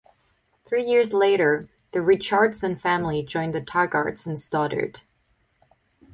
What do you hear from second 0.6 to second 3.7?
Three years later, the Richardson family joined the